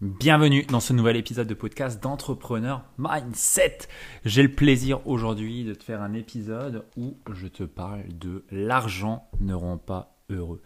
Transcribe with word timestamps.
Bienvenue 0.00 0.64
dans 0.64 0.80
ce 0.80 0.94
nouvel 0.94 1.16
épisode 1.16 1.46
de 1.46 1.54
podcast 1.54 2.02
d'entrepreneur 2.02 2.84
mindset. 2.98 3.80
J'ai 4.24 4.42
le 4.42 4.50
plaisir 4.50 5.06
aujourd'hui 5.06 5.62
de 5.62 5.74
te 5.74 5.84
faire 5.84 6.00
un 6.00 6.14
épisode 6.14 6.86
où 6.96 7.18
je 7.32 7.46
te 7.46 7.64
parle 7.64 8.08
de 8.08 8.44
l'argent 8.50 9.28
ne 9.40 9.54
rend 9.54 9.76
pas 9.76 10.16
heureux. 10.30 10.62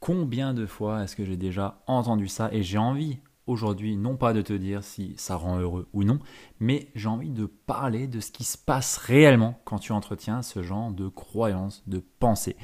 Combien 0.00 0.54
de 0.54 0.64
fois 0.64 1.02
est-ce 1.02 1.14
que 1.14 1.26
j'ai 1.26 1.36
déjà 1.36 1.82
entendu 1.86 2.26
ça 2.26 2.48
et 2.52 2.62
j'ai 2.62 2.78
envie 2.78 3.18
aujourd'hui 3.50 3.96
non 3.96 4.16
pas 4.16 4.32
de 4.32 4.42
te 4.42 4.52
dire 4.52 4.82
si 4.82 5.14
ça 5.16 5.36
rend 5.36 5.58
heureux 5.58 5.88
ou 5.92 6.04
non, 6.04 6.18
mais 6.58 6.88
j'ai 6.94 7.08
envie 7.08 7.30
de 7.30 7.46
parler 7.46 8.06
de 8.06 8.20
ce 8.20 8.30
qui 8.30 8.44
se 8.44 8.56
passe 8.56 8.96
réellement 8.96 9.60
quand 9.64 9.78
tu 9.78 9.92
entretiens 9.92 10.42
ce 10.42 10.62
genre 10.62 10.90
de 10.92 11.08
croyances, 11.08 11.82
de 11.86 12.02
pensées. 12.18 12.56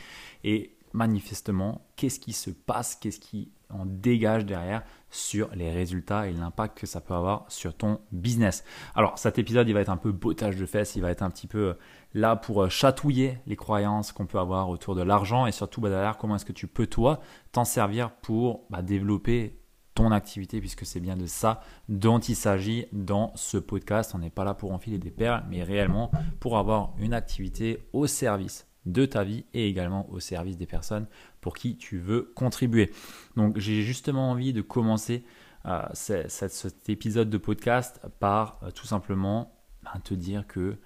Et 0.44 0.76
manifestement, 0.92 1.86
qu'est-ce 1.96 2.20
qui 2.20 2.32
se 2.32 2.50
passe, 2.50 2.94
qu'est-ce 2.94 3.20
qui 3.20 3.50
en 3.70 3.84
dégage 3.84 4.46
derrière 4.46 4.82
sur 5.10 5.48
les 5.54 5.70
résultats 5.70 6.28
et 6.28 6.32
l'impact 6.32 6.78
que 6.78 6.86
ça 6.86 7.00
peut 7.00 7.14
avoir 7.14 7.44
sur 7.48 7.74
ton 7.74 8.00
business. 8.12 8.64
Alors 8.94 9.18
cet 9.18 9.38
épisode, 9.38 9.68
il 9.68 9.74
va 9.74 9.80
être 9.80 9.90
un 9.90 9.96
peu 9.96 10.12
botage 10.12 10.56
de 10.56 10.66
fesses, 10.66 10.96
il 10.96 11.02
va 11.02 11.10
être 11.10 11.22
un 11.22 11.30
petit 11.30 11.46
peu 11.46 11.58
euh, 11.58 11.74
là 12.14 12.36
pour 12.36 12.62
euh, 12.62 12.68
chatouiller 12.68 13.38
les 13.46 13.56
croyances 13.56 14.12
qu'on 14.12 14.26
peut 14.26 14.38
avoir 14.38 14.68
autour 14.68 14.94
de 14.94 15.02
l'argent 15.02 15.46
et 15.46 15.52
surtout 15.52 15.80
bah, 15.80 15.88
derrière 15.88 16.16
comment 16.16 16.36
est-ce 16.36 16.44
que 16.44 16.52
tu 16.52 16.66
peux 16.66 16.86
toi 16.86 17.20
t'en 17.52 17.64
servir 17.64 18.10
pour 18.10 18.66
bah, 18.70 18.82
développer 18.82 19.58
ton 19.96 20.12
activité 20.12 20.60
puisque 20.60 20.86
c'est 20.86 21.00
bien 21.00 21.16
de 21.16 21.26
ça 21.26 21.60
dont 21.88 22.20
il 22.20 22.36
s'agit 22.36 22.86
dans 22.92 23.32
ce 23.34 23.56
podcast. 23.56 24.12
On 24.14 24.18
n'est 24.18 24.30
pas 24.30 24.44
là 24.44 24.54
pour 24.54 24.72
enfiler 24.72 24.98
des 24.98 25.10
perles, 25.10 25.42
mais 25.50 25.64
réellement 25.64 26.12
pour 26.38 26.58
avoir 26.58 26.94
une 26.98 27.14
activité 27.14 27.88
au 27.92 28.06
service 28.06 28.68
de 28.84 29.06
ta 29.06 29.24
vie 29.24 29.46
et 29.54 29.68
également 29.68 30.08
au 30.10 30.20
service 30.20 30.56
des 30.56 30.66
personnes 30.66 31.06
pour 31.40 31.56
qui 31.56 31.76
tu 31.76 31.98
veux 31.98 32.30
contribuer. 32.36 32.92
Donc 33.36 33.58
j'ai 33.58 33.82
justement 33.82 34.30
envie 34.30 34.52
de 34.52 34.60
commencer 34.60 35.24
euh, 35.64 35.82
cet 35.94 36.88
épisode 36.88 37.30
de 37.30 37.38
podcast 37.38 38.00
par 38.20 38.60
euh, 38.62 38.70
tout 38.70 38.86
simplement 38.86 39.58
ben, 39.82 39.98
te 40.00 40.14
dire 40.14 40.46
que 40.46 40.76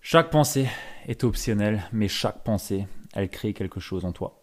chaque 0.00 0.30
pensée 0.30 0.68
est 1.06 1.24
optionnelle, 1.24 1.82
mais 1.92 2.08
chaque 2.08 2.42
pensée, 2.44 2.86
elle 3.12 3.28
crée 3.28 3.52
quelque 3.52 3.80
chose 3.80 4.06
en 4.06 4.12
toi. 4.12 4.39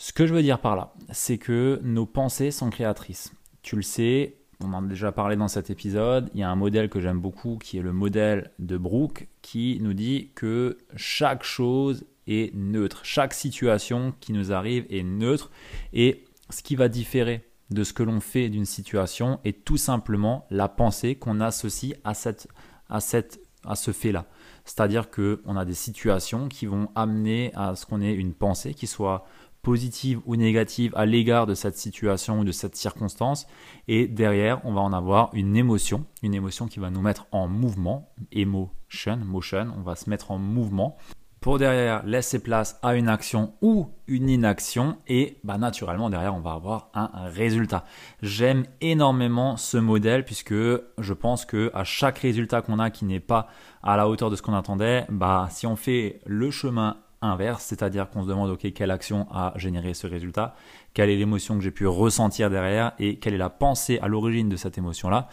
Ce 0.00 0.12
que 0.12 0.28
je 0.28 0.32
veux 0.32 0.42
dire 0.42 0.60
par 0.60 0.76
là, 0.76 0.94
c'est 1.10 1.38
que 1.38 1.80
nos 1.82 2.06
pensées 2.06 2.52
sont 2.52 2.70
créatrices. 2.70 3.32
Tu 3.62 3.74
le 3.74 3.82
sais, 3.82 4.36
on 4.60 4.72
en 4.72 4.84
a 4.84 4.86
déjà 4.86 5.10
parlé 5.10 5.34
dans 5.34 5.48
cet 5.48 5.70
épisode, 5.70 6.30
il 6.34 6.40
y 6.40 6.44
a 6.44 6.48
un 6.48 6.54
modèle 6.54 6.88
que 6.88 7.00
j'aime 7.00 7.18
beaucoup 7.18 7.58
qui 7.58 7.78
est 7.78 7.82
le 7.82 7.92
modèle 7.92 8.52
de 8.60 8.76
Brooke 8.76 9.26
qui 9.42 9.80
nous 9.82 9.94
dit 9.94 10.30
que 10.36 10.78
chaque 10.94 11.42
chose 11.42 12.04
est 12.28 12.54
neutre, 12.54 13.00
chaque 13.02 13.34
situation 13.34 14.14
qui 14.20 14.32
nous 14.32 14.52
arrive 14.52 14.86
est 14.88 15.02
neutre 15.02 15.50
et 15.92 16.24
ce 16.48 16.62
qui 16.62 16.76
va 16.76 16.88
différer 16.88 17.48
de 17.70 17.82
ce 17.82 17.92
que 17.92 18.04
l'on 18.04 18.20
fait 18.20 18.50
d'une 18.50 18.66
situation 18.66 19.40
est 19.44 19.64
tout 19.64 19.76
simplement 19.78 20.46
la 20.50 20.68
pensée 20.68 21.16
qu'on 21.16 21.40
associe 21.40 21.96
à, 22.04 22.12
à 22.88 23.00
ce 23.00 23.90
fait-là. 23.90 24.26
C'est-à-dire 24.64 25.10
qu'on 25.10 25.56
a 25.56 25.64
des 25.64 25.74
situations 25.74 26.46
qui 26.46 26.66
vont 26.66 26.88
amener 26.94 27.50
à 27.54 27.74
ce 27.74 27.84
qu'on 27.84 28.00
ait 28.00 28.14
une 28.14 28.34
pensée 28.34 28.74
qui 28.74 28.86
soit 28.86 29.26
positive 29.68 30.22
ou 30.24 30.34
négative 30.34 30.94
à 30.96 31.04
l'égard 31.04 31.44
de 31.46 31.52
cette 31.52 31.76
situation 31.76 32.40
ou 32.40 32.44
de 32.44 32.52
cette 32.52 32.74
circonstance. 32.74 33.46
Et 33.86 34.06
derrière, 34.06 34.64
on 34.64 34.72
va 34.72 34.80
en 34.80 34.94
avoir 34.94 35.28
une 35.34 35.58
émotion, 35.58 36.06
une 36.22 36.32
émotion 36.32 36.68
qui 36.68 36.80
va 36.80 36.88
nous 36.88 37.02
mettre 37.02 37.26
en 37.32 37.48
mouvement, 37.48 38.08
emotion, 38.32 39.18
motion, 39.18 39.74
on 39.76 39.82
va 39.82 39.94
se 39.94 40.08
mettre 40.08 40.30
en 40.30 40.38
mouvement 40.38 40.96
pour 41.42 41.58
derrière 41.58 42.02
laisser 42.06 42.38
place 42.38 42.78
à 42.82 42.94
une 42.94 43.10
action 43.10 43.52
ou 43.60 43.90
une 44.06 44.30
inaction 44.30 44.96
et 45.06 45.36
bah, 45.44 45.58
naturellement 45.58 46.08
derrière 46.08 46.34
on 46.34 46.40
va 46.40 46.52
avoir 46.52 46.88
un 46.94 47.10
résultat. 47.26 47.84
J'aime 48.22 48.64
énormément 48.80 49.58
ce 49.58 49.76
modèle 49.76 50.24
puisque 50.24 50.54
je 50.54 51.12
pense 51.12 51.44
que 51.44 51.70
à 51.74 51.84
chaque 51.84 52.18
résultat 52.18 52.62
qu'on 52.62 52.78
a 52.78 52.88
qui 52.88 53.04
n'est 53.04 53.20
pas 53.20 53.48
à 53.82 53.98
la 53.98 54.08
hauteur 54.08 54.30
de 54.30 54.36
ce 54.36 54.40
qu'on 54.40 54.54
attendait, 54.54 55.04
bah 55.10 55.48
si 55.50 55.66
on 55.66 55.76
fait 55.76 56.20
le 56.24 56.50
chemin 56.50 56.96
inverse, 57.22 57.64
c'est-à-dire 57.64 58.08
qu'on 58.10 58.22
se 58.22 58.28
demande 58.28 58.50
ok 58.50 58.72
quelle 58.72 58.90
action 58.90 59.26
a 59.30 59.52
généré 59.56 59.94
ce 59.94 60.06
résultat, 60.06 60.54
quelle 60.94 61.10
est 61.10 61.16
l'émotion 61.16 61.56
que 61.56 61.62
j'ai 61.62 61.70
pu 61.70 61.86
ressentir 61.86 62.50
derrière 62.50 62.92
et 62.98 63.18
quelle 63.18 63.34
est 63.34 63.38
la 63.38 63.50
pensée 63.50 63.98
à 64.00 64.08
l'origine 64.08 64.48
de 64.48 64.56
cette 64.56 64.78
émotion-là, 64.78 65.28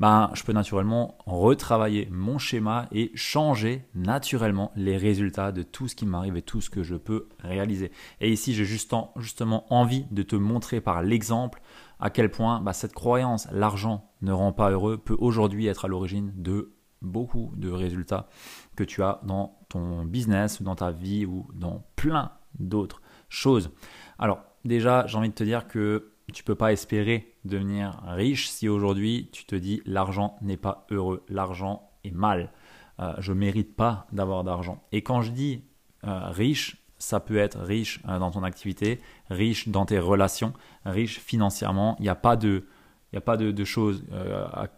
ben, 0.00 0.30
je 0.34 0.44
peux 0.44 0.52
naturellement 0.52 1.18
retravailler 1.26 2.08
mon 2.10 2.38
schéma 2.38 2.86
et 2.92 3.10
changer 3.14 3.84
naturellement 3.94 4.70
les 4.76 4.96
résultats 4.96 5.50
de 5.50 5.62
tout 5.62 5.88
ce 5.88 5.96
qui 5.96 6.06
m'arrive 6.06 6.36
et 6.36 6.42
tout 6.42 6.60
ce 6.60 6.70
que 6.70 6.84
je 6.84 6.94
peux 6.94 7.28
réaliser. 7.40 7.90
Et 8.20 8.30
ici, 8.30 8.54
j'ai 8.54 8.64
justement 8.64 9.72
envie 9.72 10.06
de 10.10 10.22
te 10.22 10.36
montrer 10.36 10.80
par 10.80 11.02
l'exemple 11.02 11.60
à 11.98 12.10
quel 12.10 12.30
point 12.30 12.60
bah, 12.60 12.72
cette 12.72 12.92
croyance, 12.92 13.48
l'argent 13.50 14.12
ne 14.22 14.32
rend 14.32 14.52
pas 14.52 14.70
heureux, 14.70 14.98
peut 14.98 15.16
aujourd'hui 15.18 15.66
être 15.66 15.84
à 15.84 15.88
l'origine 15.88 16.32
de 16.36 16.74
beaucoup 17.02 17.52
de 17.56 17.70
résultats 17.70 18.28
que 18.76 18.84
tu 18.84 19.02
as 19.02 19.20
dans 19.24 19.57
ton 19.68 20.04
business 20.04 20.62
dans 20.62 20.74
ta 20.74 20.90
vie 20.90 21.26
ou 21.26 21.46
dans 21.54 21.84
plein 21.96 22.32
d'autres 22.58 23.02
choses. 23.28 23.70
Alors 24.18 24.40
déjà, 24.64 25.06
j'ai 25.06 25.18
envie 25.18 25.28
de 25.28 25.34
te 25.34 25.44
dire 25.44 25.68
que 25.68 26.12
tu 26.32 26.44
peux 26.44 26.54
pas 26.54 26.72
espérer 26.72 27.34
devenir 27.44 28.02
riche 28.06 28.48
si 28.48 28.68
aujourd'hui 28.68 29.30
tu 29.32 29.44
te 29.44 29.54
dis 29.54 29.82
l'argent 29.86 30.36
n'est 30.42 30.56
pas 30.56 30.86
heureux, 30.90 31.24
l'argent 31.28 31.90
est 32.04 32.10
mal, 32.10 32.52
euh, 33.00 33.14
je 33.18 33.32
mérite 33.32 33.76
pas 33.76 34.06
d'avoir 34.12 34.44
d'argent. 34.44 34.82
Et 34.92 35.02
quand 35.02 35.22
je 35.22 35.30
dis 35.30 35.64
euh, 36.04 36.28
riche, 36.28 36.76
ça 36.98 37.20
peut 37.20 37.36
être 37.36 37.58
riche 37.60 38.00
euh, 38.08 38.18
dans 38.18 38.30
ton 38.30 38.42
activité, 38.42 39.00
riche 39.30 39.68
dans 39.68 39.86
tes 39.86 39.98
relations, 39.98 40.52
riche 40.84 41.18
financièrement. 41.20 41.96
Il 41.98 42.02
n'y 42.02 42.08
a 42.08 42.14
pas 42.14 42.36
de, 42.36 42.64
de, 43.12 43.50
de 43.52 43.64
choses 43.64 44.04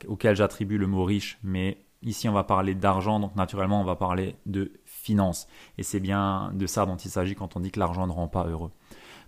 auxquelles 0.07 0.37
j'attribue 0.37 0.79
le 0.79 0.87
mot 0.87 1.05
riche, 1.05 1.39
mais 1.43 1.79
Ici, 2.03 2.29
on 2.29 2.33
va 2.33 2.45
parler 2.45 2.75
d'argent, 2.75 3.21
donc 3.21 3.37
naturellement, 3.37 3.81
on 3.81 3.85
va 3.85 3.97
parler 3.97 4.37
de 4.47 4.73
finances. 4.85 5.47
Et 5.77 5.83
c'est 5.83 6.01
bien 6.01 6.51
de 6.55 6.67
ça 6.67 6.87
dont 6.87 6.97
il 6.97 7.11
s'agit 7.11 7.35
quand 7.35 7.57
on 7.57 7.61
dit 7.61 7.71
que 7.71 7.79
l'argent 7.79 8.07
ne 8.07 8.13
rend 8.13 8.29
pas 8.29 8.47
heureux. 8.47 8.71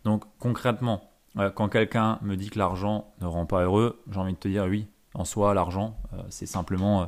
Donc 0.05 0.25
concrètement, 0.39 1.11
euh, 1.39 1.51
quand 1.51 1.69
quelqu'un 1.69 2.19
me 2.23 2.37
dit 2.37 2.51
que 2.51 2.59
l'argent 2.59 3.13
ne 3.21 3.27
rend 3.27 3.47
pas 3.47 3.63
heureux, 3.65 4.03
j'ai 4.11 4.19
envie 4.19 4.33
de 4.33 4.39
te 4.39 4.49
dire 4.49 4.65
oui, 4.65 4.87
en 5.15 5.25
soi, 5.25 5.53
l'argent, 5.53 5.99
euh, 6.15 6.23
c'est 6.31 6.47
simplement 6.47 7.03
euh, 7.03 7.07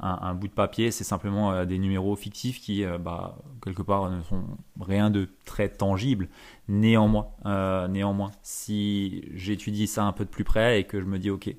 un, 0.00 0.34
bout 0.34 0.48
de 0.48 0.52
papier, 0.52 0.90
c'est 0.90 1.04
simplement 1.04 1.64
des 1.64 1.78
numéros 1.78 2.14
fictifs 2.16 2.60
qui, 2.60 2.84
bah, 3.00 3.38
quelque 3.64 3.80
part, 3.80 4.10
ne 4.10 4.22
sont 4.24 4.44
rien 4.78 5.08
de 5.08 5.30
très 5.46 5.70
tangible. 5.70 6.28
Néanmoins, 6.68 7.28
néanmoins 7.88 8.30
si 8.42 9.26
j'étudie 9.32 9.86
ça 9.86 10.04
un 10.04 10.12
peu 10.12 10.26
de 10.26 10.30
plus 10.30 10.44
près 10.44 10.80
et 10.80 10.84
que 10.84 11.00
je 11.00 11.06
me 11.06 11.18
dis, 11.18 11.30
ok, 11.30 11.56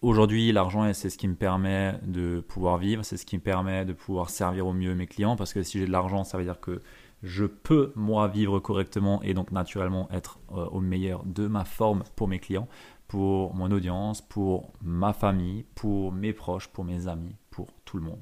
Aujourd'hui, 0.00 0.52
l'argent, 0.52 0.92
c'est 0.94 1.10
ce 1.10 1.18
qui 1.18 1.26
me 1.26 1.34
permet 1.34 1.98
de 2.04 2.38
pouvoir 2.38 2.78
vivre, 2.78 3.04
c'est 3.04 3.16
ce 3.16 3.26
qui 3.26 3.36
me 3.36 3.42
permet 3.42 3.84
de 3.84 3.92
pouvoir 3.92 4.30
servir 4.30 4.68
au 4.68 4.72
mieux 4.72 4.94
mes 4.94 5.08
clients, 5.08 5.34
parce 5.34 5.52
que 5.52 5.64
si 5.64 5.80
j'ai 5.80 5.86
de 5.86 5.90
l'argent, 5.90 6.22
ça 6.22 6.38
veut 6.38 6.44
dire 6.44 6.60
que 6.60 6.82
je 7.24 7.44
peux 7.44 7.92
moi 7.96 8.28
vivre 8.28 8.60
correctement 8.60 9.20
et 9.24 9.34
donc 9.34 9.50
naturellement 9.50 10.08
être 10.12 10.38
euh, 10.52 10.66
au 10.66 10.80
meilleur 10.80 11.24
de 11.24 11.48
ma 11.48 11.64
forme 11.64 12.04
pour 12.14 12.28
mes 12.28 12.38
clients, 12.38 12.68
pour 13.08 13.54
mon 13.54 13.72
audience, 13.72 14.20
pour 14.20 14.70
ma 14.82 15.12
famille, 15.12 15.64
pour 15.74 16.12
mes 16.12 16.32
proches, 16.32 16.68
pour 16.68 16.84
mes 16.84 17.08
amis, 17.08 17.34
pour 17.50 17.66
tout 17.84 17.96
le 17.96 18.04
monde. 18.04 18.20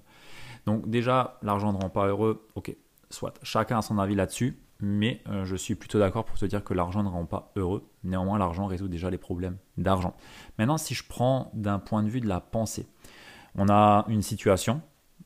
Donc 0.64 0.88
déjà, 0.88 1.38
l'argent 1.43 1.75
ne 1.75 1.79
rend 1.79 1.90
pas 1.90 2.06
heureux, 2.06 2.49
ok, 2.55 2.75
soit, 3.11 3.34
chacun 3.43 3.81
a 3.81 3.82
son 3.82 3.99
avis 3.99 4.14
là-dessus, 4.14 4.58
mais 4.81 5.23
euh, 5.28 5.44
je 5.44 5.56
suis 5.56 5.75
plutôt 5.75 5.99
d'accord 5.99 6.25
pour 6.25 6.38
te 6.38 6.44
dire 6.44 6.62
que 6.62 6.75
l'argent 6.75 7.02
ne 7.02 7.08
rend 7.08 7.25
pas 7.25 7.52
heureux. 7.56 7.88
Néanmoins, 8.05 8.38
l'argent 8.38 8.67
résout 8.67 8.88
déjà 8.88 9.11
les 9.11 9.19
problèmes 9.19 9.56
d'argent. 9.76 10.14
Maintenant, 10.58 10.78
si 10.78 10.94
je 10.94 11.05
prends 11.06 11.50
d'un 11.55 11.78
point 11.78 12.02
de 12.02 12.08
vue 12.08 12.20
de 12.20 12.28
la 12.28 12.40
pensée, 12.40 12.87
on 13.55 13.69
a 13.69 14.05
une 14.08 14.23
situation, 14.23 14.82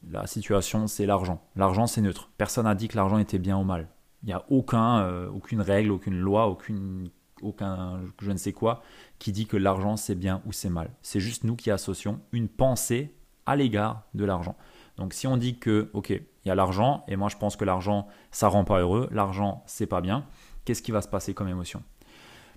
la 0.09 0.27
situation, 0.27 0.87
c'est 0.87 1.07
l'argent. 1.07 1.43
L'argent, 1.57 1.87
c'est 1.87 2.01
neutre. 2.01 2.31
Personne 2.39 2.65
n'a 2.65 2.75
dit 2.75 2.89
que 2.89 2.97
l'argent 2.97 3.19
était 3.19 3.39
bien 3.39 3.59
ou 3.59 3.65
mal. 3.65 3.89
Il 4.23 4.27
n'y 4.27 4.33
a 4.33 4.45
aucun, 4.51 5.01
euh, 5.01 5.29
aucune 5.31 5.61
règle, 5.61 5.91
aucune 5.91 6.19
loi, 6.19 6.47
aucune, 6.47 7.09
aucun 7.43 8.01
je 8.21 8.31
ne 8.31 8.37
sais 8.37 8.53
quoi 8.53 8.83
qui 9.19 9.33
dit 9.33 9.47
que 9.47 9.57
l'argent, 9.57 9.97
c'est 9.97 10.15
bien 10.15 10.43
ou 10.47 10.53
c'est 10.53 10.71
mal. 10.71 10.91
C'est 11.03 11.21
juste 11.21 11.45
nous 11.45 11.57
qui 11.57 11.71
associons 11.71 12.21
une 12.33 12.49
pensée 12.49 13.15
à 13.47 13.57
l'égard 13.57 14.05
de 14.15 14.25
l'argent. 14.25 14.57
Donc 14.97 15.15
si 15.15 15.27
on 15.27 15.37
dit 15.37 15.59
que, 15.59 15.91
ok, 15.93 16.21
il 16.45 16.49
y 16.49 16.51
a 16.51 16.55
l'argent, 16.55 17.05
et 17.09 17.17
moi 17.17 17.29
je 17.29 17.37
pense 17.37 17.57
que 17.57 17.65
l'argent, 17.65 18.07
ça 18.31 18.49
rend 18.49 18.65
pas 18.65 18.81
heureux, 18.81 19.09
l'argent, 19.11 19.63
c'est 19.67 19.87
pas 19.87 20.01
bien, 20.01 20.25
qu'est-ce 20.65 20.83
qui 20.83 20.93
va 20.93 21.03
se 21.03 21.09
passer 21.09 21.35
comme 21.35 21.49
émotion? 21.49 21.83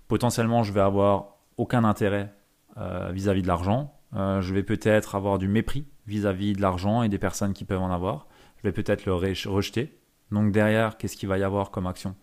Potentiellement, 0.07 0.63
je 0.63 0.73
vais 0.73 0.81
avoir 0.81 1.37
aucun 1.57 1.83
intérêt 1.83 2.33
euh, 2.77 3.11
vis-à-vis 3.11 3.41
de 3.41 3.47
l'argent, 3.47 3.99
euh, 4.15 4.41
je 4.41 4.53
vais 4.53 4.63
peut-être 4.63 5.15
avoir 5.15 5.37
du 5.37 5.47
mépris 5.47 5.85
vis-à-vis 6.07 6.53
de 6.53 6.61
l'argent 6.61 7.03
et 7.03 7.09
des 7.09 7.17
personnes 7.17 7.53
qui 7.53 7.65
peuvent 7.65 7.81
en 7.81 7.91
avoir. 7.91 8.27
Je 8.57 8.63
vais 8.63 8.71
peut-être 8.71 9.05
le 9.05 9.13
rejeter. 9.13 9.97
Donc 10.31 10.51
derrière, 10.51 10.97
qu'est-ce 10.97 11.17
qu'il 11.17 11.29
va 11.29 11.37
y 11.37 11.43
avoir 11.43 11.71
comme 11.71 11.87
action? 11.87 12.15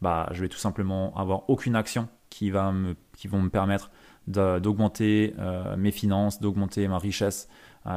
Bah, 0.00 0.28
Je 0.32 0.42
vais 0.42 0.48
tout 0.48 0.58
simplement 0.58 1.16
avoir 1.16 1.48
aucune 1.48 1.76
action 1.76 2.08
qui, 2.30 2.50
va 2.50 2.72
me, 2.72 2.94
qui 3.16 3.28
vont 3.28 3.40
me 3.40 3.50
permettre 3.50 3.90
d'augmenter 4.26 5.34
euh, 5.38 5.76
mes 5.76 5.90
finances, 5.90 6.40
d'augmenter 6.40 6.86
ma 6.88 6.98
richesse 6.98 7.48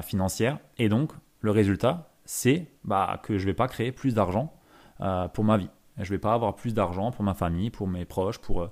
financière. 0.02 0.58
Et 0.80 0.90
donc, 0.90 1.12
le 1.42 1.52
résultat, 1.52 2.10
c'est 2.26 2.68
bah, 2.84 3.20
que 3.24 3.38
je 3.38 3.44
ne 3.44 3.52
vais 3.52 3.54
pas 3.54 3.68
créer 3.68 3.92
plus 3.92 4.14
d'argent 4.14 4.54
pour 5.34 5.44
ma 5.44 5.58
vie. 5.58 5.70
Je 5.98 6.04
ne 6.04 6.10
vais 6.10 6.20
pas 6.20 6.34
avoir 6.34 6.56
plus 6.56 6.74
d'argent 6.74 7.12
pour 7.12 7.24
ma 7.24 7.34
famille, 7.34 7.70
pour 7.70 7.88
mes 7.88 8.06
proches, 8.06 8.40
pour 8.40 8.70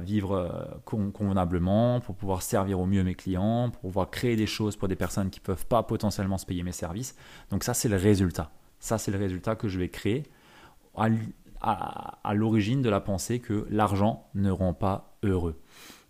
vivre 0.00 0.32
euh, 0.32 1.10
convenablement, 1.12 2.00
pour 2.00 2.14
pouvoir 2.14 2.42
servir 2.42 2.80
au 2.80 2.86
mieux 2.86 3.02
mes 3.02 3.14
clients, 3.14 3.70
pour 3.70 3.80
pouvoir 3.80 4.10
créer 4.10 4.36
des 4.36 4.46
choses 4.46 4.76
pour 4.76 4.88
des 4.88 4.96
personnes 4.96 5.30
qui 5.30 5.40
ne 5.40 5.44
peuvent 5.44 5.66
pas 5.66 5.82
potentiellement 5.82 6.36
se 6.36 6.44
payer 6.44 6.62
mes 6.62 6.72
services. 6.72 7.16
Donc 7.50 7.64
ça, 7.64 7.72
c'est 7.72 7.88
le 7.88 7.96
résultat. 7.96 8.50
Ça, 8.78 8.98
c'est 8.98 9.10
le 9.10 9.18
résultat 9.18 9.56
que 9.56 9.68
je 9.68 9.78
vais 9.78 9.88
créer 9.88 10.24
à, 11.62 12.34
l'origine 12.34 12.82
de 12.82 12.90
la 12.90 13.00
pensée 13.00 13.40
que 13.40 13.66
l'argent 13.70 14.28
ne 14.34 14.50
rend 14.50 14.74
pas 14.74 15.16
heureux. 15.22 15.58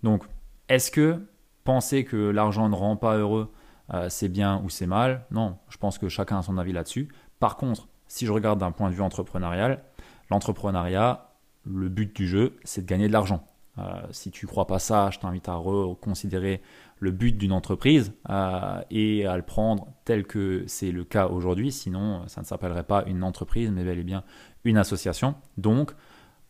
Donc, 0.03 0.25
est-ce 0.69 0.91
que 0.91 1.25
penser 1.63 2.05
que 2.05 2.17
l'argent 2.17 2.69
ne 2.69 2.75
rend 2.75 2.97
pas 2.97 3.17
heureux, 3.17 3.53
euh, 3.93 4.09
c'est 4.09 4.29
bien 4.29 4.63
ou 4.65 4.71
c'est 4.71 4.87
mal 4.87 5.27
Non, 5.31 5.59
je 5.69 5.77
pense 5.77 5.99
que 5.99 6.09
chacun 6.09 6.39
a 6.39 6.43
son 6.43 6.57
avis 6.59 6.73
là-dessus. 6.73 7.09
Par 7.39 7.57
contre, 7.57 7.89
si 8.07 8.27
je 8.27 8.33
regarde 8.33 8.61
d'un 8.61 8.73
point 8.73 8.89
de 8.91 8.95
vue 8.95 9.03
entrepreneurial, 9.03 9.83
l'entrepreneuriat, 10.31 11.31
le 11.67 11.89
but 11.89 12.15
du 12.15 12.27
jeu, 12.27 12.57
c'est 12.65 12.83
de 12.83 12.87
gagner 12.87 13.09
de 13.09 13.13
l'argent. 13.13 13.47
Euh, 13.79 13.83
si 14.11 14.31
tu 14.31 14.47
crois 14.47 14.67
pas 14.67 14.79
ça, 14.79 15.11
je 15.11 15.19
t'invite 15.19 15.49
à 15.49 15.57
reconsidérer 15.57 16.63
le 17.01 17.11
but 17.11 17.37
d'une 17.37 17.53
entreprise 17.53 18.13
euh, 18.31 18.81
et 18.91 19.27
à 19.27 19.37
le 19.37 19.43
prendre 19.43 19.89
tel 20.05 20.25
que 20.25 20.65
c'est 20.67 20.93
le 20.93 21.05
cas 21.05 21.27
aujourd'hui. 21.27 21.73
Sinon, 21.73 22.27
ça 22.29 22.41
ne 22.41 22.47
s'appellerait 22.47 22.85
pas 22.85 23.05
une 23.07 23.25
entreprise, 23.25 23.71
mais 23.71 23.85
bel 23.85 23.99
et 23.99 24.05
bien 24.05 24.23
une 24.65 24.79
association. 24.79 25.35
Donc, 25.59 25.93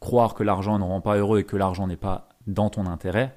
croire 0.01 0.35
que 0.35 0.43
l'argent 0.43 0.79
ne 0.79 0.85
rend 0.85 1.01
pas 1.01 1.17
heureux 1.17 1.41
et 1.41 1.45
que 1.45 1.57
l'argent 1.57 1.87
n'est 1.87 1.97
pas 1.97 2.29
dans 2.47 2.69
ton 2.69 2.87
intérêt 2.87 3.37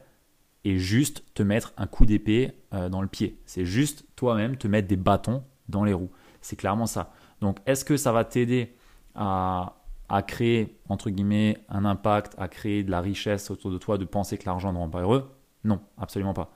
est 0.66 0.78
juste 0.78 1.24
te 1.34 1.44
mettre 1.44 1.74
un 1.78 1.88
coup 1.88 2.06
d'épée 2.06 2.52
euh, 2.74 2.90
dans 2.90 3.02
le 3.02 3.08
pied. 3.08 3.40
C'est 3.46 3.66
juste 3.66 4.06
toi-même 4.16 4.58
te 4.58 4.68
mettre 4.68 4.88
des 4.88 4.98
bâtons 4.98 5.44
dans 5.70 5.84
les 5.84 5.94
roues. 5.94 6.12
C'est 6.42 6.56
clairement 6.56 6.86
ça. 6.86 7.14
Donc, 7.42 7.60
est-ce 7.66 7.86
que 7.86 7.98
ça 7.98 8.12
va 8.12 8.26
t'aider 8.26 8.76
à 9.16 9.78
à 10.10 10.22
créer, 10.22 10.80
entre 10.90 11.10
guillemets, 11.10 11.58
un 11.70 11.86
impact, 11.86 12.36
à 12.38 12.48
créer 12.48 12.84
de 12.84 12.92
la 12.92 13.02
richesse 13.02 13.52
autour 13.52 13.72
de 13.72 13.78
toi, 13.78 13.98
de 13.98 14.06
penser 14.06 14.38
que 14.38 14.46
l'argent 14.46 14.72
ne 14.72 14.78
rend 14.78 14.90
pas 14.90 15.02
heureux? 15.02 15.36
Non, 15.64 15.82
absolument 15.98 16.34
pas. 16.34 16.52